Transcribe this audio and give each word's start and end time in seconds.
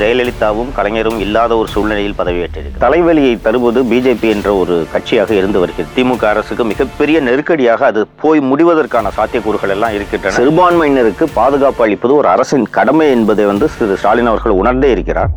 ஜெயலலிதாவும் 0.00 0.72
கலைஞரும் 0.74 1.20
இல்லாத 1.20 1.56
ஒரு 1.56 1.68
சூழ்நிலையில் 1.68 2.14
பதவியேற்றிருக்கு 2.18 2.82
தலைவலியை 2.84 3.40
தருவது 3.40 3.82
பிஜேபி 3.82 4.28
என்ற 4.34 4.54
ஒரு 4.54 4.86
கட்சியாக 4.92 5.30
இருந்து 5.30 5.58
வருகிறது. 5.58 5.90
திமுக 5.96 6.24
அரசுக்கு 6.24 6.64
மிகப்பெரிய 6.64 7.20
நெருக்கடியாக 7.20 7.86
அது 7.86 8.06
போய் 8.06 8.40
முடிவதற்கான 8.40 9.12
சாத்தியக்கூறுகள் 9.16 9.68
எல்லாம் 9.68 9.94
இருக்கின்றன. 9.94 10.36
சிறுபான்மையினருக்கு 10.36 11.26
பாதுகாப்பு 11.34 11.84
அளிப்பது 11.84 12.14
ஒரு 12.14 12.28
அரசின் 12.28 12.66
கடமை 12.70 13.10
என்பதை 13.10 13.44
வந்து 13.44 13.68
திரு 13.78 13.96
ஸ்டாலின் 13.96 14.26
அவர்கள் 14.26 14.52
உணர்ந்தே 14.52 14.90
இருக்கிறார். 14.90 15.30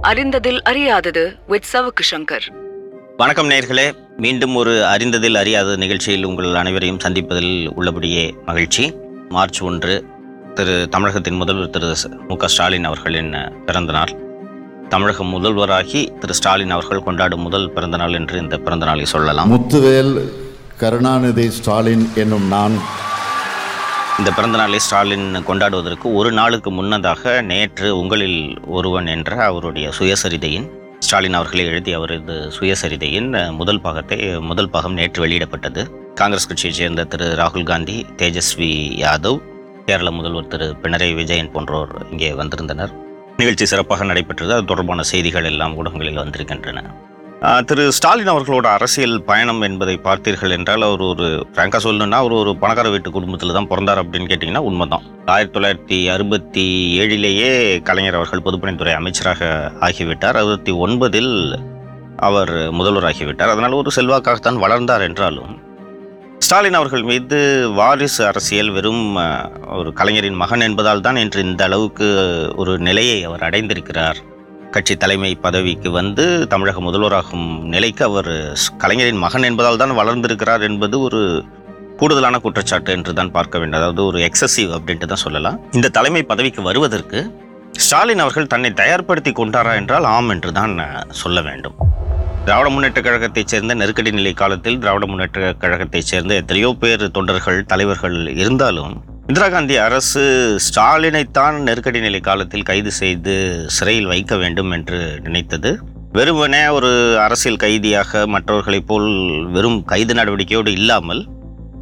அறிந்ததில் 0.00 0.60
அறியாதது 0.62 1.24
வித் 1.46 1.70
சவுக்கு 1.72 2.04
சங்கர் 2.10 2.46
வணக்கம் 3.16 3.50
நேர்களே 3.50 3.84
மீண்டும் 4.16 4.54
ஒரு 4.54 4.84
அறிந்ததில் 4.84 5.34
அறியாத 5.34 5.76
நிகழ்ச்சியில் 5.76 6.24
உங்கள் 6.24 6.54
அனைவரையும் 6.54 6.98
சந்திப்பதில் 7.04 7.70
உள்ளபடியே 7.74 8.34
மகிழ்ச்சி. 8.46 8.84
மார்ச் 9.28 9.60
ஒன்று 9.62 9.94
திரு 10.56 10.88
தமிழகத்தின் 10.90 11.38
முதல்வர் 11.40 11.70
திரு 11.70 11.90
மு 12.28 12.36
க 12.36 12.48
ஸ்டாலின் 12.48 12.84
அவர்களின் 12.84 13.30
பிறந்த 13.66 13.92
நாள் 13.92 14.12
தமிழக 14.88 15.24
முதல்வராகி 15.24 16.00
திரு 16.18 16.34
ஸ்டாலின் 16.34 16.70
அவர்கள் 16.70 17.02
கொண்டாடும் 17.02 17.40
முதல் 17.40 17.70
பிறந்த 17.70 17.96
நாள் 17.96 18.12
என்று 18.12 18.38
இந்த 18.38 18.56
பிறந்த 18.58 18.84
நாளை 18.86 19.04
சொல்லலாம். 19.04 19.50
முத்துவேல் 19.52 20.12
கருணாநிதி 20.76 21.50
ஸ்டாலின் 21.50 22.04
என்னும் 22.14 22.46
நான். 22.46 22.76
இந்த 24.18 24.30
பிறந்த 24.30 24.56
நாளை 24.58 24.78
ஸ்டாலின் 24.78 25.28
கொண்டாடுவதற்கு 25.48 26.08
ஒரு 26.14 26.32
நாளுக்கு 26.32 26.70
முன்னதாக 26.70 27.40
நேற்று 27.42 27.98
உங்களில் 27.98 28.40
ஒருவன் 28.66 29.06
என்ற 29.06 29.44
அவருடைய 29.44 29.88
சுயசரிதையின் 29.98 30.68
ஸ்டாலின் 30.98 31.34
அவர்களே 31.34 31.64
எழுதிய 31.64 31.96
அவரது 31.96 32.36
சுயசரிதையின் 32.58 33.30
முதல் 33.52 33.80
பாகத்தை 33.80 34.18
முதல் 34.40 34.70
பாகம் 34.70 34.92
நேற்று 34.92 35.26
வெளியிடப்பட்டது. 35.26 35.84
காங்கிரஸ் 36.14 36.46
கட்சியைச் 36.46 36.78
சேர்ந்த 36.80 37.04
திரு 37.04 37.28
ராகுல் 37.40 37.70
காந்தி 37.72 37.96
தேஜஸ்வி 38.16 38.70
யாதவ் 39.04 39.40
கேரள 39.86 40.08
முதல்வர் 40.16 40.50
திரு 40.52 40.66
பினராயி 40.82 41.14
விஜயன் 41.20 41.52
போன்றோர் 41.54 41.92
இங்கே 42.10 42.28
வந்திருந்தனர். 42.40 42.92
நிகழ்ச்சி 43.40 43.64
சிறப்பாக 43.70 44.04
நடைபெற்றது. 44.10 44.52
அது 44.56 44.64
தொடர்பான 44.72 45.04
செய்திகள் 45.12 45.48
எல்லாம் 45.50 45.72
ஊடகங்களில் 45.78 46.20
வந்திருக்கின்றன. 46.22 46.82
திரு 47.68 47.84
ஸ்டாலின் 47.96 48.30
அவர்களோட 48.32 48.66
அரசியல் 48.76 49.16
பயணம் 49.30 49.62
என்பதை 49.68 49.94
பார்த்தீர்கள் 50.04 50.54
என்றால் 50.56 50.84
அவர் 50.88 51.02
ஒரு 51.08 51.26
ஃப்ராங்காக 51.52 51.80
சொல்லணும்னா 51.86 52.18
அவர் 52.22 52.34
ஒரு 52.40 52.50
பணக்கார 52.62 52.90
வீட்டு 52.94 53.10
குடும்பத்தில் 53.16 53.54
தான் 53.56 53.68
பிறந்தார் 53.72 54.02
அப்படின்னு 54.02 54.30
கேட்டிங்கன்னா 54.32 54.62
உண்மைதான். 54.68 55.06
ஆயிரத்தி 55.34 55.56
தொள்ளாயிரத்தி 55.56 55.98
அறுபத்தி 56.14 56.66
ஏழிலேயே 57.02 57.50
கலைஞர் 57.88 58.18
அவர்கள் 58.20 58.44
பொதுப்பணித்துறை 58.46 58.94
அமைச்சராக 59.00 59.50
ஆகிவிட்டார். 59.88 60.38
அறுபத்தி 60.42 60.74
ஒன்பதில் 60.86 61.34
அவர் 62.28 62.54
முதல்வராகிவிட்டார். 62.78 63.54
அதனால் 63.54 63.78
ஒரு 63.82 63.92
செல்வாக்காகத்தான் 63.98 64.62
வளர்ந்தார் 64.64 65.06
என்றாலும் 65.08 65.52
ஸ்டாலின் 66.42 66.74
அவர்கள் 66.74 67.02
மீது 67.02 67.70
வாரிசு 67.74 68.26
அரசியல் 68.26 68.70
வெறும் 68.70 69.16
ஒரு 69.70 69.92
கலைஞரின் 69.92 70.34
மகன் 70.34 70.60
என்பதால் 70.60 71.00
தான் 71.00 71.16
இன்று 71.16 71.40
இந்த 71.42 71.64
அளவுக்கு 71.64 72.06
ஒரு 72.56 72.78
நிலையை 72.78 73.24
அவர் 73.24 73.40
அடைந்திருக்கிறார். 73.40 74.16
கட்சி 74.70 74.96
தலைமை 74.96 75.34
பதவிக்கு 75.34 75.90
வந்து 75.90 76.46
தமிழக 76.48 76.80
முதல்வராகும் 76.80 77.60
நிலைக்கு 77.64 78.04
அவர் 78.04 78.30
ஸ்- 78.52 78.76
கலைஞரின் 78.78 79.16
மகன் 79.16 79.42
என்பதால் 79.42 79.76
தான் 79.76 79.94
வளர்ந்திருக்கிறார் 79.94 80.62
என்பது 80.62 81.00
ஒரு 81.00 81.44
கூடுதலான 81.96 82.38
குற்றச்சாட்டு 82.38 82.92
என்று 82.92 83.14
தான் 83.14 83.30
பார்க்க 83.30 83.58
வேண்டும். 83.58 83.80
அதாவது 83.80 84.06
ஒரு 84.06 84.18
எக்ஸசிவ் 84.18 84.76
அப்படின்ட்டு 84.76 85.04
தான் 85.04 85.16
சொல்லலாம். 85.16 85.60
இந்த 85.72 85.88
தலைமை 85.88 86.22
பதவிக்கு 86.22 86.62
வருவதற்கு 86.62 87.20
ஸ்டாலின் 87.72 88.18
அவர்கள் 88.18 88.46
தன்னை 88.46 88.70
தயார்படுத்தி 88.70 89.32
கொண்டாரா 89.32 89.74
என்றால் 89.74 90.04
ஆம் 90.04 90.28
என்று 90.28 90.52
தான் 90.52 90.80
சொல்ல 91.10 91.40
வேண்டும். 91.40 91.74
திராவிட 92.46 92.68
முன்னேற்ற 92.70 93.00
கழகத்தைச் 93.00 93.50
சேர்ந்த 93.52 93.74
நெருக்கடி 93.74 94.10
நிலை 94.10 94.32
காலத்தில் 94.32 94.78
திராவிட 94.78 95.06
முன்னேற்ற 95.06 95.52
கழகத்தைச் 95.52 96.08
சேர்ந்த 96.10 96.34
எத்தனையோ 96.34 96.76
பேர் 96.80 97.10
தொண்டர்கள் 97.10 97.66
தலைவர்கள் 97.66 98.16
இருந்தாலும் 98.36 98.94
இந்திரா 99.26 99.48
காந்தி 99.48 99.76
அரசு 99.76 100.22
ஸ்டாலினைத்தான் 100.66 101.58
நெருக்கடி 101.58 102.00
நிலை 102.00 102.20
காலத்தில் 102.20 102.62
கைது 102.62 102.90
செய்து 102.90 103.34
சிறையில் 103.66 104.06
வைக்க 104.06 104.36
வேண்டும் 104.36 104.70
என்று 104.70 104.98
நினைத்தது. 105.22 105.70
வெறுமனே 106.12 106.66
ஒரு 106.68 106.90
அரசியல் 107.18 107.56
கைதியாக 107.56 108.26
மற்றவர்களைப் 108.26 108.86
போல் 108.86 109.08
வெறும் 109.52 109.84
கைது 109.84 110.14
நடவடிக்கையோடு 110.14 110.72
இல்லாமல் 110.72 111.22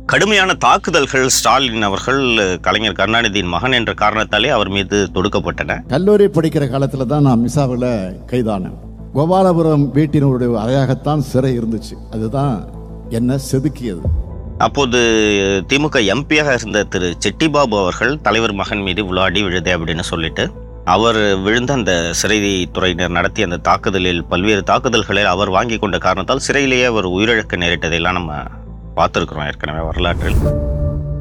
கடுமையான 0.06 0.54
தாக்குதல்கள் 0.66 1.26
ஸ்டாலின் 1.28 1.82
அவர்கள் 1.82 2.22
கலைஞர் 2.60 2.98
கருணாநிதியின் 3.00 3.52
மகன் 3.56 3.72
என்ற 3.72 3.94
காரணத்தாலே 3.94 4.48
அவர் 4.48 4.68
மீது 4.68 5.08
தொடுக்கப்பட்டன. 5.14 5.80
கல்லூரி 5.86 6.24
படிக்கிற 6.26 6.68
காலத்தில் 6.68 7.06
தான் 7.06 7.22
நான் 7.22 7.48
மிசாவில் 7.48 7.90
கைதானேன். 8.32 8.78
கோபாலபுரம் 9.14 9.84
வீட்டினுடைய 9.94 10.50
அறையாகத்தான் 10.64 11.18
சிறை 11.18 11.58
இருந்துச்சு. 11.58 11.94
அதுதான் 12.10 12.68
என்ன 13.08 13.38
செதுக்கியது. 13.52 14.02
அப்போது 14.58 14.98
திமுக 15.68 15.98
எம்பியாக 16.14 16.52
இருந்த 16.52 16.84
திரு 16.84 17.16
செட்டிபாபு 17.24 17.76
அவர்கள் 17.80 18.20
தலைவர் 18.20 18.52
மகன் 18.52 18.78
மீது 18.78 19.04
விளையாடி 19.04 19.42
விழுதே 19.42 19.72
அப்படின்னு 19.72 20.00
சொல்லிட்டு 20.00 20.50
அவர் 20.84 21.36
விழுந்த 21.36 21.72
அந்த 21.72 22.12
சிறைத்துறையினர் 22.22 23.08
நடத்திய 23.08 23.46
அந்த 23.46 23.56
தாக்குதலில் 23.56 24.24
பல்வேறு 24.24 24.62
தாக்குதல்களில் 24.62 25.24
அவர் 25.24 25.50
வாங்கி 25.50 25.78
கொண்ட 25.78 25.98
காரணத்தால் 25.98 26.46
சிறையிலேயே 26.48 26.84
அவர் 26.84 27.08
உயிரிழக்க 27.08 27.56
நேரிட்டதையெல்லாம் 27.56 28.18
நம்ம 28.18 28.42
பார்த்துருக்குறோம் 28.96 29.46
ஏற்கனவே 29.46 29.84
வரலாற்றில். 29.84 30.36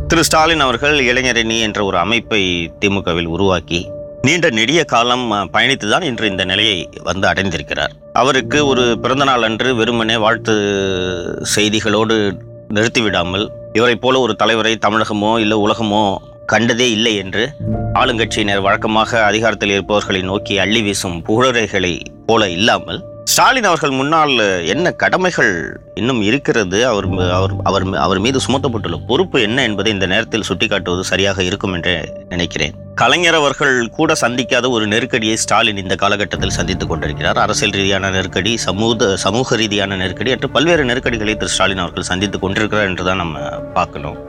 திரு 0.07 0.23
ஸ்டாலின் 0.23 0.59
அவர்கள் 0.59 1.05
இளைஞரணி 1.05 1.59
என்ற 1.59 1.83
ஒரு 1.83 1.97
அமைப்பை 1.97 2.71
திமுகவில் 2.85 3.25
உருவாக்கி 3.25 3.89
நீண்ட 4.21 4.49
நெடிய 4.49 4.83
காலம் 4.83 5.31
பயணித்துதான் 5.31 6.01
இன்று 6.01 6.29
இந்த 6.29 6.45
நிலையை 6.45 6.89
வந்து 7.03 7.27
அடைந்திருக்கிறார். 7.27 7.93
அவருக்கு 8.13 8.65
ஒரு 8.67 8.99
பிறந்தநாள் 9.01 9.41
அன்று 9.41 9.75
வெறுமனே 9.75 10.17
வாழ்த்து 10.17 10.53
செய்திகளோடு 11.55 12.15
நிறுத்திவிடாமல் 12.73 13.47
இவரைப் 13.73 14.01
போல 14.01 14.19
ஒரு 14.19 14.35
தலைவரை 14.35 14.77
தமிழகமோ 14.87 15.39
இல்லை 15.39 15.57
உலகமோ 15.57 16.15
கண்டதே 16.45 16.91
இல்லை 16.91 17.15
என்று 17.15 17.49
ஆளுங்கட்சியினர் 17.93 18.61
வழக்கமாக 18.61 19.23
அதிகாரத்தில் 19.23 19.69
இருப்பவர்களை 19.69 20.21
நோக்கி 20.21 20.59
அள்ளி 20.59 20.81
வீசும் 20.81 21.23
புகழறைகளை 21.25 21.99
போல 22.25 22.49
இல்லாமல் 22.49 23.03
ஸ்டாலின் 23.31 23.67
அவர்கள் 23.69 23.95
முன்னால் 23.97 24.33
என்ன 24.73 24.91
கடமைகள் 25.01 25.51
இன்னும் 25.99 26.21
இருக்கிறது? 26.27 26.77
அவர் 26.91 27.07
அவர் 27.37 27.53
அவர் 27.69 27.85
அவர் 28.05 28.19
மீது 28.25 28.39
சுமத்தப்பட்டுள்ள 28.45 28.97
பொறுப்பு 29.09 29.37
என்ன 29.47 29.63
என்பதை 29.67 29.89
இந்த 29.95 30.07
நேரத்தில் 30.13 30.45
சுட்டிக்காட்டுவது 30.49 31.03
சரியாக 31.09 31.43
இருக்கும் 31.47 31.73
என்று 31.77 31.93
நினைக்கிறேன். 32.31 32.73
கலைஞர் 33.01 33.37
அவர்கள் 33.39 33.75
கூட 33.97 34.15
சந்திக்காத 34.23 34.69
ஒரு 34.75 34.85
நெருக்கடியை 34.93 35.35
ஸ்டாலின் 35.43 35.81
இந்த 35.83 35.95
காலகட்டத்தில் 36.03 36.55
சந்தித்துக் 36.57 36.91
கொண்டிருக்கிறார். 36.91 37.39
அரசியல் 37.45 37.75
ரீதியான 37.79 38.11
நெருக்கடி 38.17 38.53
சமூக 38.67 39.09
சமூக 39.25 39.57
ரீதியான 39.61 39.97
நெருக்கடி 40.03 40.33
என்று 40.35 40.49
பல்வேறு 40.55 40.85
நெருக்கடிகளை 40.89 41.35
திரு 41.37 41.53
ஸ்டாலின் 41.55 41.83
அவர்கள் 41.85 42.09
சந்தித்துக் 42.11 42.45
கொண்டிருக்கிறார் 42.45 42.89
என்று 42.91 43.05
தான் 43.09 43.21
நம்ம 43.23 43.39
பார்க்கணும். 43.79 44.19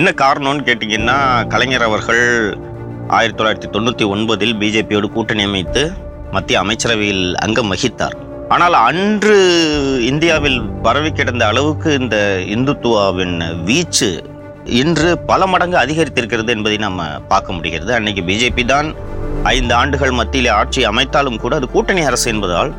என்ன 0.00 0.08
காரணம்னு 0.24 0.68
கேட்டிங்கன்னா 0.70 1.18
கலைஞர் 1.54 1.88
அவர்கள் 1.90 2.24
ஆயிரத்தி 3.18 3.38
தொள்ளாயிரத்தி 3.40 3.70
தொண்ணூற்றி 3.76 4.06
ஒன்பதில் 4.14 4.56
பிஜேபியோடு 4.62 5.10
கூட்டணி 5.18 5.44
அமைத்து 5.50 5.84
மத்திய 6.36 6.56
அமைச்சரவையில் 6.64 7.26
அங்கம் 7.44 7.70
வகித்தார். 7.74 8.16
ஆனால் 8.54 8.76
அன்று 8.88 9.34
இந்தியாவில் 10.10 10.58
பரவி 10.84 11.10
கிடந்த 11.12 11.42
அளவுக்கு 11.46 11.88
இந்த 12.00 12.16
இந்துத்துவாவின் 12.54 13.36
வீச்சு 13.66 14.08
இன்று 14.80 15.10
பல 15.30 15.40
மடங்கு 15.52 15.76
அதிகரித்திருக்கிறது 15.82 16.50
என்பதை 16.54 16.76
நம்ம 16.86 17.06
பார்க்க 17.32 17.56
முடிகிறது. 17.56 17.90
அன்னைக்கு 17.98 18.22
பிஜேபி 18.30 18.64
தான் 18.72 18.88
ஐந்து 19.54 19.74
ஆண்டுகள் 19.80 20.16
மத்தியிலே 20.20 20.50
ஆட்சி 20.60 20.80
அமைத்தாலும் 20.90 21.40
கூட 21.44 21.54
அது 21.56 21.68
கூட்டணி 21.74 22.02
அரசு 22.10 22.26
என்பதால் 22.34 22.72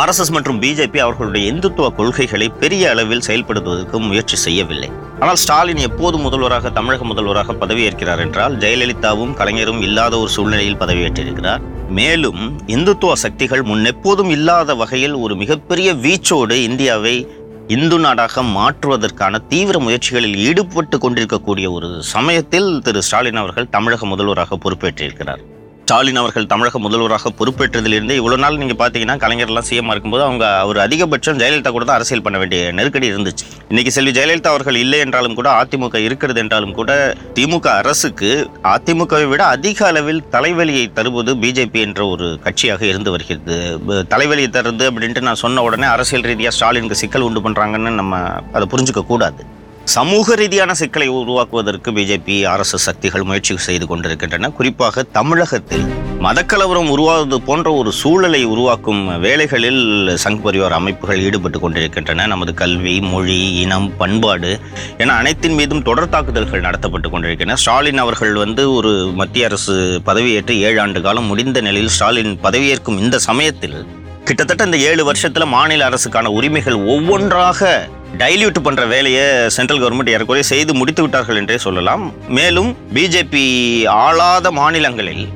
ஆர்எஸ்எஸ் 0.00 0.34
மற்றும் 0.36 0.60
பிஜேபி 0.62 1.00
அவர்களுடைய 1.06 1.52
இந்துத்துவ 1.52 1.88
கொள்கைகளை 1.98 2.48
பெரிய 2.62 2.90
அளவில் 2.94 3.26
செயல்படுத்துவதற்கு 3.28 3.98
முயற்சி 4.08 4.36
செய்யவில்லை. 4.46 4.90
ஆனால் 5.20 5.36
ஸ்டாலின் 5.36 5.76
எப்போது 5.76 6.16
முதல்வராக 6.18 6.70
தமிழக 6.70 7.04
முதல்வராக 7.04 7.52
பதவியேற்கிறார் 7.52 8.18
என்றால் 8.18 8.56
ஜெயலலிதாவும் 8.56 9.32
கலைஞரும் 9.34 9.80
இல்லாத 9.80 10.18
ஒரு 10.18 10.28
சூழ்நிலையில் 10.28 10.76
பதவியேற்றிருக்கிறார். 10.76 11.62
மேலும் 11.88 12.42
இந்துத்துவ 12.66 13.12
சக்திகள் 13.12 13.62
முன்னெப்போதும் 13.62 14.30
இல்லாத 14.30 14.74
வகையில் 14.74 15.14
ஒரு 15.14 15.36
மிகப்பெரிய 15.36 15.94
வீச்சோடு 15.94 16.58
இந்தியாவை 16.68 17.16
இந்து 17.66 17.98
நாடாக 17.98 18.42
மாற்றுவதற்கான 18.42 19.38
தீவிர 19.38 19.78
முயற்சிகளில் 19.78 20.36
ஈடுபட்டு 20.36 20.98
கொண்டிருக்கக்கூடிய 20.98 21.70
ஒரு 21.70 22.02
சமயத்தில் 22.02 22.70
திரு 22.82 23.02
ஸ்டாலின் 23.02 23.36
அவர்கள் 23.36 23.68
தமிழக 23.68 24.06
முதல்வராக 24.06 24.58
பொறுப்பேற்றிருக்கிறார். 24.64 25.42
ஸ்டாலின் 25.86 26.18
அவர்கள் 26.20 26.48
தமிழக 26.52 26.78
முதல்வராக 26.84 27.30
பொறுப்பேற்றதிலிருந்து 27.38 28.14
இவ்வளோ 28.20 28.36
நாள் 28.44 28.56
நீங்கள் 28.60 28.78
பார்த்தீங்கன்னா 28.80 29.14
கலைஞர்லாம் 29.24 29.66
சிஎம் 29.68 29.90
இருக்கும்போது 29.92 30.24
அவங்க 30.28 30.44
அவர் 30.62 30.78
அதிகபட்சம் 30.84 31.38
ஜெயலலிதா 31.42 31.70
கூட 31.76 31.84
தான் 31.88 31.98
அரசியல் 31.98 32.24
பண்ண 32.24 32.36
வேண்டிய 32.42 32.60
நெருக்கடி 32.78 33.06
இருந்துச்சு. 33.10 33.44
இன்னைக்கு 33.70 33.90
செல்வி 33.96 34.12
ஜெயலலிதா 34.16 34.52
அவர்கள் 34.54 34.78
இல்லை 34.82 34.98
என்றாலும் 35.04 35.36
கூட 35.38 35.48
அதிமுக 35.60 36.00
இருக்கிறது 36.06 36.40
என்றாலும் 36.44 36.74
கூட 36.78 36.90
திமுக 37.36 37.68
அரசுக்கு 37.82 38.30
அதிமுகவை 38.74 39.28
விட 39.32 39.44
அதிக 39.56 39.86
அளவில் 39.90 40.20
தலைவலியை 40.34 40.84
தருவது 40.98 41.34
பிஜேபி 41.44 41.82
என்ற 41.88 42.02
ஒரு 42.14 42.28
கட்சியாக 42.46 42.84
இருந்து 42.92 43.12
வருகிறது. 43.16 43.58
தலைவலியை 44.14 44.50
தருது 44.56 44.86
அப்படின்ட்டு 44.92 45.26
நான் 45.28 45.42
சொன்ன 45.44 45.64
உடனே 45.68 45.88
அரசியல் 45.96 46.28
ரீதியாக 46.30 46.56
ஸ்டாலினுக்கு 46.58 47.02
சிக்கல் 47.02 47.26
உண்டு 47.28 47.44
பண்ணுறாங்கன்னு 47.46 47.92
நம்ம 48.00 48.24
அதை 48.56 48.66
புரிஞ்சுக்க 48.74 49.04
கூடாது 49.12 49.42
சமூக 49.94 50.34
ரீதியான 50.38 50.72
சிக்கலை 50.78 51.06
உருவாக்குவதற்கு 51.18 51.90
பிஜேபி 51.96 52.36
ஆர்எஸ்எஸ் 52.52 52.86
சக்திகள் 52.88 53.24
முயற்சி 53.28 53.54
செய்து 53.66 53.86
கொண்டிருக்கின்றன. 53.86 54.48
குறிப்பாக 54.58 55.02
தமிழகத்தில் 55.18 55.84
மதக்கலவரம் 56.26 56.88
உருவாவது 56.94 57.36
போன்ற 57.48 57.72
ஒரு 57.80 57.90
சூழலை 58.00 58.40
உருவாக்கும் 58.52 59.02
வேலைகளில் 59.24 59.82
சங் 60.24 60.40
பரிவார் 60.44 60.76
அமைப்புகள் 60.78 61.22
ஈடுபட்டு 61.26 61.58
கொண்டிருக்கின்றன. 61.64 62.26
நமது 62.32 62.54
கல்வி 62.62 62.94
மொழி 63.12 63.38
இனம் 63.62 63.88
பண்பாடு 64.00 64.52
என 65.02 65.14
அனைத்தின் 65.20 65.56
மீதும் 65.60 65.84
தொடர் 65.88 66.12
தாக்குதல்கள் 66.14 66.66
நடத்தப்பட்டு 66.68 67.10
கொண்டிருக்கின்றன. 67.10 67.58
ஸ்டாலின் 67.64 68.02
அவர்கள் 68.04 68.34
வந்து 68.44 68.64
ஒரு 68.78 68.92
மத்திய 69.20 69.50
அரசு 69.50 69.76
பதவியேற்று 70.08 70.56
ஏழு 70.68 70.80
ஆண்டு 70.86 71.02
காலம் 71.06 71.30
முடிந்த 71.32 71.60
நிலையில் 71.68 71.94
ஸ்டாலின் 71.98 72.34
பதவியேற்கும் 72.48 72.98
இந்த 73.04 73.18
சமயத்தில் 73.28 73.78
கிட்டத்தட்ட 74.24 74.64
இந்த 74.64 74.78
ஏழு 74.90 75.02
வருஷத்தில் 75.04 75.52
மாநில 75.56 75.88
அரசுக்கான 75.90 76.30
உரிமைகள் 76.38 76.78
ஒவ்வொன்றாக 76.94 77.68
டைல்யூட் 78.20 78.64
பண்ணுற 78.66 78.82
வேலையை 78.92 79.24
சென்ட்ரல் 79.56 79.80
கவர்மெண்ட் 79.80 80.12
ஏறக்குறைய 80.12 80.44
செய்து 80.52 80.72
முடித்து 80.80 81.02
விட்டார்கள் 81.04 81.40
என்றே 81.40 81.56
சொல்லலாம். 81.64 82.04
மேலும் 82.36 82.70
பிஜேபி 82.96 83.48
ஆளாத 84.04 84.50
மாநிலங்களில் 84.60 85.26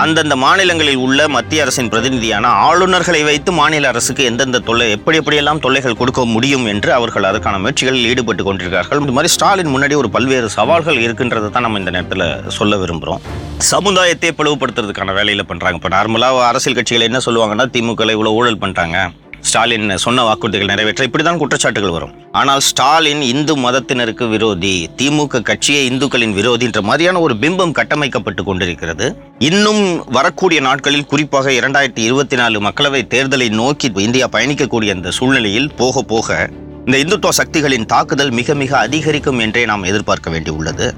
அந்தந்த 0.00 0.34
மாநிலங்களில் 0.42 1.00
உள்ள 1.04 1.20
மத்திய 1.34 1.62
அரசின் 1.64 1.88
பிரதிநிதியான 1.92 2.50
ஆளுநர்களை 2.66 3.20
வைத்து 3.28 3.50
மாநில 3.58 3.88
அரசுக்கு 3.92 4.22
எந்தெந்த 4.30 4.58
தொல்லை 4.68 4.86
எப்படி 4.96 5.18
எப்படியெல்லாம் 5.20 5.62
தொல்லைகள் 5.64 5.96
கொடுக்க 6.00 6.24
முடியும் 6.34 6.66
என்று 6.72 6.90
அவர்கள் 6.98 7.26
அதற்கான 7.30 7.58
முயற்சிகளில் 7.62 8.08
ஈடுபட்டு 8.10 8.44
கொண்டிருக்கிறார்கள். 8.48 9.00
இந்த 9.04 9.14
மாதிரி 9.16 9.32
ஸ்டாலின் 9.36 9.72
முன்னாடி 9.74 9.96
ஒரு 10.02 10.10
பல்வேறு 10.16 10.50
சவால்கள் 10.58 11.02
இருக்கின்றதை 11.06 11.50
தான் 11.50 11.66
நம்ம 11.66 11.80
இந்த 11.82 11.94
நேரத்தில் 11.96 12.26
சொல்ல 12.58 12.78
விரும்புகிறோம் 12.82 13.24
சமுதாயத்தை 13.72 14.30
பிளவுபடுத்துறதுக்கான 14.40 15.16
வேலையில் 15.18 15.48
பண்ணுறாங்க 15.50 15.80
இப்போ 15.80 15.92
நார்மலாக 15.96 16.46
அரசியல் 16.50 16.78
கட்சிகள் 16.78 17.08
என்ன 17.08 17.22
சொல்லுவாங்கன்னா 17.26 17.66
திமுக 17.76 18.12
இவ்வளோ 18.16 18.34
ஊழல் 18.38 18.62
பண்ணுறாங்க 18.66 19.00
ஸ்டாலின் 19.42 19.96
சொன்ன 19.96 20.22
வாக்குறுதிகள் 20.22 20.70
நிறைவேற்ற 20.72 21.06
இப்படிதான் 21.06 21.40
குற்றச்சாட்டுகள் 21.42 21.90
வரும். 21.90 22.12
ஆனால் 22.32 22.60
ஸ்டாலின் 22.60 23.22
இந்து 23.22 23.56
மதத்தினருக்கு 23.56 24.28
விரோதி 24.28 24.90
திமுக 24.98 25.42
கட்சியே 25.42 25.80
இந்துக்களின் 25.90 26.32
விரோதி 26.32 26.64
என்ற 26.64 26.82
மாதிரியான 26.82 27.20
ஒரு 27.20 27.34
பிம்பம் 27.34 27.72
கட்டமைக்கப்பட்டு 27.72 28.44
கொண்டிருக்கிறது. 28.44 29.16
இன்னும் 29.38 30.04
வரக்கூடிய 30.06 30.60
நாட்களில் 30.60 31.06
குறிப்பாக 31.06 31.50
இரண்டாயிரத்தி 31.50 31.98
இருபத்தி 31.98 32.36
நாலு 32.36 32.60
மக்களவை 32.60 33.02
தேர்தலை 33.14 33.48
நோக்கி 33.48 33.90
இந்தியா 33.94 34.28
பயணிக்கக்கூடிய 34.32 34.90
அந்த 34.90 35.10
சூழ்நிலையில் 35.10 35.70
போக 35.74 36.02
போக 36.02 36.48
இந்த 36.86 36.98
இந்துத்துவ 36.98 37.28
சக்திகளின் 37.28 37.86
தாக்குதல் 37.86 38.30
மிக 38.30 38.54
மிக 38.54 38.78
அதிகரிக்கும் 38.78 39.38
என்றே 39.38 39.64
நாம் 39.64 39.82
எதிர்பார்க்க 39.82 40.30
வேண்டியுள்ளது. 40.30 40.94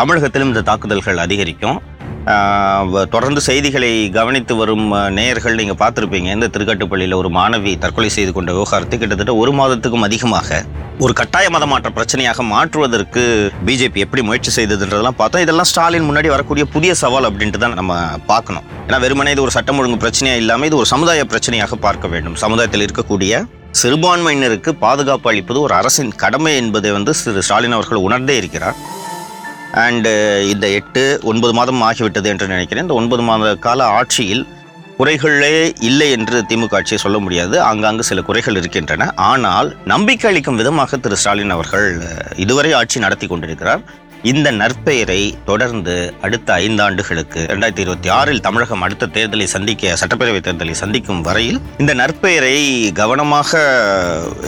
தமிழகத்திலும் 0.00 0.48
இந்த 0.48 0.60
தாக்குதல்கள் 0.60 1.18
அதிகரிக்கும். 1.18 1.82
வ- 2.26 3.08
தொடர்ந்து 3.08 3.40
செய்திகளை 3.40 4.10
கவனித்து 4.10 4.56
வரும் 4.56 5.10
நேயர்கள் 5.10 5.54
நீங்கள் 5.54 5.88
பார்த்துருப்பீங்க. 5.88 6.32
இந்த 6.32 6.48
திருக்கட்டுப்பள்ளியில் 6.48 7.14
ஒரு 7.14 7.28
மாணவி 7.28 7.78
தற்கொலை 7.78 8.08
செய்து 8.08 8.32
கொண்ட 8.32 8.52
விவகாரத்தை 8.52 8.98
கிட்டத்தட்ட 8.98 9.34
ஒரு 9.34 9.52
மாதத்துக்கும் 9.52 10.02
அதிகமாக 10.02 10.64
ஒரு 10.98 11.12
கட்டாய 11.12 11.48
மதமாற்ற 11.48 11.88
பிரச்சனையாக 11.94 12.42
மாற்றுவதற்கு 12.42 13.52
பிஜேபி 13.66 13.94
எப்படி 13.94 14.22
முயற்சி 14.22 14.62
செய்ததுன்றதெல்லாம் 14.62 15.08
பார்த்தோம். 15.08 15.42
இதெல்லாம் 15.42 15.64
ஸ்டாலின் 15.64 16.10
முன்னாடி 16.10 16.28
வரக்கூடிய 16.28 16.64
புதிய 16.64 16.94
சவால் 16.94 17.32
அப்படின்ட்டு 17.32 17.58
தான் 17.58 17.74
நம்ம 17.74 18.00
பார்க்கணும். 18.26 18.62
ஏன்னா 18.88 19.00
வெறுமனே 19.00 19.30
இது 19.30 19.42
ஒரு 19.42 19.50
சட்டம் 19.50 19.78
ஒழுங்கு 19.78 20.06
பிரச்சனையாக 20.06 20.36
இல்லாமல் 20.36 20.66
இது 20.66 20.76
ஒரு 20.76 20.86
சமுதாய 20.86 21.26
பிரச்சனையாக 21.28 21.72
பார்க்க 21.72 22.08
வேண்டும். 22.08 22.34
சமுதாயத்தில் 22.34 22.86
இருக்கக்கூடிய 22.86 23.44
சிறுபான்மையினருக்கு 23.82 24.70
பாதுகாப்பு 24.70 25.30
அளிப்பது 25.30 25.60
ஒரு 25.60 25.74
அரசின் 25.74 26.14
கடமை 26.14 26.56
என்பதை 26.56 26.90
வந்து 26.90 27.14
திரு 27.24 27.42
ஸ்டாலின் 27.42 27.72
அவர்கள் 27.72 27.98
உணர்ந்தே 27.98 28.36
இருக்கிறார். 28.36 28.74
அண்டு 29.82 30.10
uh, 30.10 30.50
இந்த 30.52 30.66
எட்டு 30.76 31.02
ஒன்பது 31.30 31.52
மாதம் 31.56 31.82
ஆகிவிட்டது 31.86 32.28
என்று 32.32 32.46
நினைக்கிறேன். 32.52 32.84
இந்த 32.86 32.94
ஒன்பது 33.00 33.22
மாத 33.28 33.50
கால 33.66 33.80
ஆட்சியில் 33.96 34.44
குறைகளே 34.98 35.56
இல்லை 35.88 36.06
என்று 36.16 36.36
திமுக 36.50 36.76
ஆட்சியை 36.78 36.98
சொல்ல 37.02 37.18
முடியாது. 37.24 37.56
ஆங்காங்கு 37.70 38.04
சில 38.10 38.22
குறைகள் 38.28 38.58
இருக்கின்றன. 38.60 39.08
ஆனால் 39.30 39.68
நம்பிக்கை 39.92 40.28
அளிக்கும் 40.30 40.60
விதமாக 40.60 40.98
திரு 41.06 41.18
ஸ்டாலின் 41.22 41.54
அவர்கள் 41.56 41.88
இதுவரை 42.44 42.70
ஆட்சி 42.80 43.04
நடத்தி 43.04 43.28
கொண்டிருக்கிறார். 43.32 43.82
இந்த 44.30 44.48
நற்பெயரை 44.60 45.20
தொடர்ந்து 45.48 45.92
அடுத்த 46.26 46.48
ஐந்தாண்டுகளுக்கு 46.64 47.40
ரெண்டாயிரத்தி 47.50 47.82
இருபத்தி 47.84 48.08
ஆறில் 48.16 48.40
தமிழகம் 48.46 48.82
அடுத்த 48.84 49.08
தேர்தலை 49.16 49.46
சந்திக்க 49.52 49.92
சட்டப்பேரவை 50.00 50.40
தேர்தலை 50.46 50.74
சந்திக்கும் 50.80 51.20
வரையில் 51.26 51.58
இந்த 51.82 51.92
நற்பெயரை 52.00 52.56
கவனமாக 53.00 53.60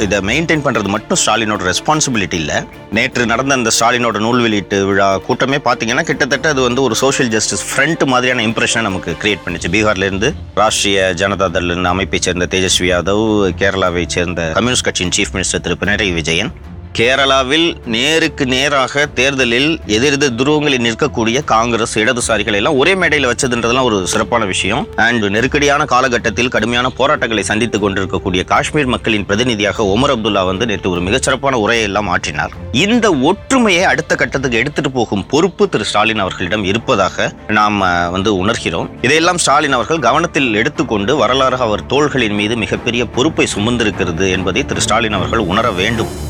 இதை 0.05 0.19
மெயின்டைன் 0.31 0.65
பண்றது 0.67 0.89
மட்டும் 0.95 1.19
ஸ்டாலினோட 1.23 1.63
ரெஸ்பான்சிபிலிட்டி 1.71 2.39
இல்லை. 2.43 2.57
நேற்று 2.99 3.27
நடந்த 3.33 3.59
அந்த 3.59 3.73
ஸ்டாலினோட 3.79 4.23
நூல் 4.27 4.43
வெளியீட்டு 4.47 4.79
விழா 4.89 5.09
கூட்டமே 5.27 5.61
பார்த்தீங்கன்னா 5.69 6.05
கிட்டத்தட்ட 6.09 6.49
அது 6.55 6.65
வந்து 6.69 6.83
ஒரு 6.87 6.97
சோஷியல் 7.03 7.31
ஜஸ்டிஸ் 7.37 7.65
ஃப்ரண்ட் 7.69 8.05
மாதிரியான 8.15 8.45
இம்ப்ரெஷனை 8.49 8.85
நமக்கு 8.89 9.15
கிரியேட் 9.25 9.45
பண்ணிச்சு. 9.45 9.71
பீகார்லேருந்து 9.77 10.31
ராஷ்ட்ரிய 10.63 11.05
ஜனதா 11.23 11.49
தள் 11.59 11.71
அமைப்பைச் 11.93 12.29
சேர்ந்த 12.29 12.49
தேஜஸ்வி 12.57 12.91
யாதவ் 12.95 13.27
கேரளாவை 13.63 14.05
சேர்ந்த 14.17 14.51
கம்யூனிஸ்ட் 14.59 14.89
கட்சியின் 14.91 15.15
சீஃப் 15.19 15.35
மினிஸ்டர் 15.37 15.65
திரு 15.67 15.79
பினராயி 15.85 16.15
விஜயன் 16.21 16.53
கேரளாவில் 16.99 17.67
நேருக்கு 17.95 18.45
நேராக 18.53 19.03
தேர்தலில் 19.19 19.81
எதிரெதிர் 19.97 20.37
துருவங்களில் 20.39 20.83
நிற்கக்கூடிய 20.87 21.45
காங்கிரஸ் 21.53 21.99
இடதுசாரிகளை 21.99 22.56
எல்லாம் 22.61 22.77
ஒரே 22.77 22.95
மேடையில் 22.95 23.29
வச்சதுன்றதெல்லாம் 23.31 23.87
ஒரு 23.89 24.06
சிறப்பான 24.12 24.45
விஷயம். 24.45 24.89
அண்ட் 24.97 25.25
நெருக்கடியான 25.35 25.85
காலகட்டத்தில் 25.85 26.49
கடுமையான 26.49 26.89
போராட்டங்களை 26.89 27.43
சந்தித்துக் 27.43 27.81
கொண்டிருக்கக்கூடிய 27.81 28.45
காஷ்மீர் 28.45 28.87
மக்களின் 28.87 29.27
பிரதிநிதியாக 29.27 29.83
ஒமர் 29.83 30.12
அப்துல்லா 30.15 30.45
வந்து 30.45 30.67
நேற்று 30.67 30.91
ஒரு 30.91 31.00
மிகச்சிறப்பான 31.00 31.61
உரையை 31.65 31.85
எல்லாம் 31.85 32.09
ஆற்றினார். 32.15 32.55
இந்த 32.73 33.15
ஒற்றுமையை 33.31 33.85
அடுத்த 33.85 34.15
கட்டத்துக்கு 34.15 34.59
எடுத்துட்டு 34.59 34.91
போகும் 34.91 35.27
பொறுப்பு 35.27 35.69
திரு 35.69 35.85
ஸ்டாலின் 35.85 36.19
அவர்களிடம் 36.19 36.65
இருப்பதாக 36.65 37.33
நாம் 37.59 37.79
வந்து 38.11 38.33
உணர்கிறோம். 38.44 38.91
இதையெல்லாம் 39.03 39.39
ஸ்டாலின் 39.39 39.73
அவர்கள் 39.73 39.99
கவனத்தில் 39.99 40.55
எடுத்துக்கொண்டு 40.55 41.17
வரலாறு 41.17 41.56
அவர் 41.56 41.87
தோள்களின் 41.87 42.39
மீது 42.41 42.56
மிகப்பெரிய 42.56 43.05
பொறுப்பை 43.06 43.47
சுமந்திருக்கிறது 43.56 44.31
என்பதை 44.31 44.65
திரு 44.65 44.81
ஸ்டாலின் 44.81 45.12
அவர்கள் 45.12 45.39
உணர 45.39 45.71
வேண்டும். 45.71 46.28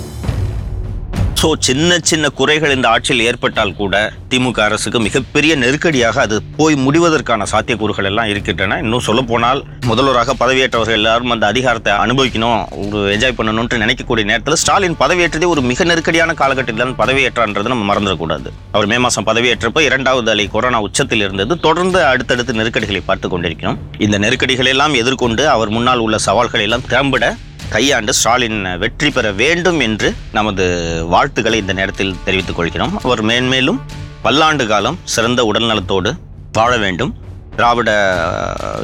ஸோ 1.38 1.48
சின்ன 1.66 1.96
சின்ன 2.10 2.26
குறைகள் 2.38 2.72
இந்த 2.74 2.86
ஆட்சியில் 2.92 3.20
ஏற்பட்டால் 3.30 3.74
கூட 3.80 3.96
திமுக 4.30 4.58
அரசுக்கு 4.64 4.98
மிகப்பெரிய 5.04 5.52
நெருக்கடியாக 5.62 6.16
அது 6.26 6.36
போய் 6.56 6.76
முடிவதற்கான 6.84 7.46
சாத்தியக்கூறுகள் 7.52 8.08
எல்லாம் 8.10 8.30
இருக்கின்றன. 8.32 8.78
இன்னும் 8.84 9.04
சொல்ல 9.08 9.22
போனால் 9.28 9.60
முதல்வராக 9.90 10.34
பதவியேற்றவர்கள் 10.42 10.98
எல்லாரும் 11.00 11.34
அந்த 11.34 11.46
அதிகாரத்தை 11.52 11.92
அனுபவிக்கணும் 12.04 12.58
ஒரு 12.82 13.02
என்ஜாய் 13.14 13.36
பண்ணணும்னு 13.38 13.82
நினைக்கக்கூடிய 13.84 14.26
நேரத்தில் 14.30 14.60
ஸ்டாலின் 14.62 14.98
பதவியேற்றதே 15.02 15.48
ஒரு 15.54 15.62
மிக 15.70 15.86
நெருக்கடியான 15.90 16.36
காலகட்டத்தில் 16.42 16.84
தான் 16.84 16.98
பதவியேற்றான்றது 17.02 17.72
நம்ம 17.74 17.86
மறந்துடக்கூடாது. 17.90 18.50
அவர் 18.76 18.90
மே 18.92 18.98
மாதம் 19.06 19.28
பதவியேற்றப்போ 19.30 19.82
இரண்டாவது 19.88 20.32
அலை 20.34 20.46
கொரோனா 20.56 20.80
உச்சத்தில் 20.88 21.24
இருந்தது. 21.26 21.56
தொடர்ந்து 21.66 22.00
அடுத்தடுத்து 22.12 22.60
நெருக்கடிகளை 22.60 23.02
பார்த்து 23.10 23.28
கொண்டிருக்கிறோம். 23.34 23.78
இந்த 24.06 24.18
நெருக்கடிகளை 24.24 24.72
எல்லாம் 24.76 24.96
எதிர்கொண்டு 25.02 25.44
அவர் 25.56 25.72
முன்னால் 25.76 26.04
உள்ள 26.06 26.18
சவால்களை 26.28 26.66
எல்லாம் 26.70 26.88
திறம்பட 26.92 27.36
கையாண்டு 27.74 28.12
ஸ்டாலின் 28.18 28.60
வெற்றி 28.78 29.10
பெற 29.10 29.32
வேண்டும் 29.40 29.80
என்று 29.86 30.08
நமது 30.36 30.64
வாழ்த்துக்களை 31.08 31.58
இந்த 31.58 31.72
நேரத்தில் 31.72 32.14
தெரிவித்துக் 32.24 32.56
கொள்கிறோம். 32.56 32.94
அவர் 33.04 33.22
மேன்மேலும் 33.22 33.80
பல்லாண்டு 34.22 34.66
காலம் 34.66 34.98
சிறந்த 35.14 35.50
உடல்நலத்தோடு 35.50 36.12
வாழ 36.52 36.72
வேண்டும். 36.84 37.12
திராவிட 37.56 37.90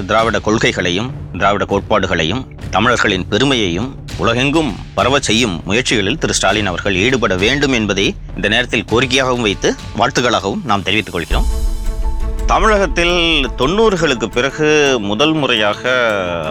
திராவிட 0.07 0.39
கொள்கைகளையும் 0.39 1.11
திராவிட 1.39 1.65
கோட்பாடுகளையும் 1.65 2.43
தமிழர்களின் 2.71 3.27
பெருமையையும் 3.29 3.89
உலகெங்கும் 4.17 4.71
பரவ 4.95 5.21
செய்யும் 5.21 5.63
முயற்சிகளில் 5.67 6.19
திரு 6.19 6.35
ஸ்டாலின் 6.35 6.67
அவர்கள் 6.67 6.97
ஈடுபட 7.05 7.37
வேண்டும் 7.37 7.73
என்பதை 7.73 8.07
இந்த 8.37 8.49
நேரத்தில் 8.49 8.89
கோரிக்கையாகவும் 8.93 9.47
வைத்து 9.49 9.71
வாழ்த்துக்களாகவும் 9.99 10.65
நாம் 10.65 10.83
தெரிவித்துக் 10.83 11.17
கொள்கிறோம். 11.17 11.47
தமிழகத்தில் 12.47 13.47
தொண்ணூறுகளுக்கு 13.59 14.27
பிறகு 14.27 14.99
முதல் 15.01 15.33
முறையாக 15.33 15.93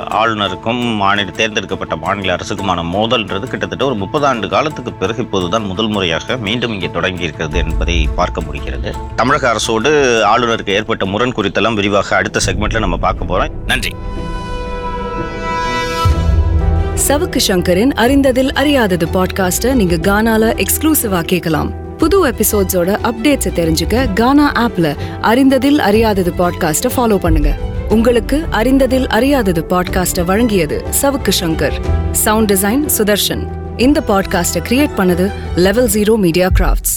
ஆளுநருக்கும் 0.09 0.95
மாநில 0.95 1.31
தேர்ந்தெடுக்கப்பட்ட 1.31 1.95
மாநில 1.95 2.35
அரசுக்குமான 2.35 2.83
மோதல்ன்றது 2.93 3.43
கிட்டத்தட்ட 3.43 3.85
ஒரு 3.85 3.95
முப்பது 3.95 4.25
ஆண்டு 4.25 4.49
காலத்துக்கு 4.49 4.93
பிறகு 4.93 5.21
இப்போதுதான் 5.21 5.63
முதல் 5.63 5.87
முறையாக 5.87 6.37
மீண்டும் 6.37 6.71
இங்கே 6.71 6.89
தொடங்கி 6.91 7.23
இருக்கிறது 7.23 7.57
என்பதை 7.57 8.09
பார்க்க 8.15 8.41
முடிகிறது. 8.41 8.93
தமிழக 9.15 9.55
அரசோடு 9.55 9.91
ஆளுநருக்கு 10.35 10.69
ஏற்பட்ட 10.69 11.05
முரண் 11.05 11.33
குறித்தெல்லாம் 11.35 11.73
விரிவாக 11.73 12.15
அடுத்த 12.15 12.39
செக்மெண்ட்ல 12.45 12.79
நம்ம 12.79 12.97
பார்க்க 12.97 13.25
போறோம். 13.25 13.51
நன்றி. 13.65 13.95
சவுக்கு 17.07 17.39
சங்கரின் 17.47 17.93
அறிந்ததில் 17.93 18.51
அறியாதது 18.51 19.07
பாட்காஸ்ட்டை 19.13 19.73
நீங்க 19.73 19.95
கானால 19.95 20.63
எக்ஸ்க்ளூசிவா 20.63 21.21
கேட்கலாம். 21.21 21.81
புது 21.97 22.27
எபிசோட்ஸோட 22.27 22.97
அப்டேட்ஸை 23.03 23.51
தெரிஞ்சுக்க 23.55 24.13
கானா 24.13 24.51
ஆப்ல 24.51 24.95
அறிந்ததில் 25.21 25.79
அறியாதது 25.79 26.33
பாட்காஸ்ட்டை 26.37 26.89
ஃபாலோ 26.97 27.15
பண்ணுங்க. 27.15 27.57
உங்களுக்கு 27.89 28.43
அறிந்ததில் 28.51 29.07
அறியாதது 29.07 29.65
பாட்காஸ்ட்டை 29.69 30.23
வழங்கியது 30.27 30.83
Savukku 31.01 31.31
Shankar. 31.39 31.73
Sound 32.11 32.51
design 32.51 32.89
Sudarshan. 32.97 33.61
இந்த 33.77 34.03
பாட்காஸ்ட்டை 34.07 34.63
கிரியேட் 34.69 34.89
பண்ணது 34.97 35.31
லெவல் 35.55 35.87
ஜீரோ 35.87 36.17
மீடியா 36.17 36.47
கிராஃப்ட்ஸ் 36.59 36.92